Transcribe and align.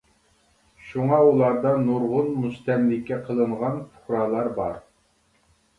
شۇڭا 0.91 1.19
ئۇلاردا 1.27 1.75
نۇرغۇن 1.83 2.33
مۇستەملىكە 2.41 3.23
قىلىنغان 3.29 3.79
پۇقرالار 3.87 4.53
بار. 4.59 4.85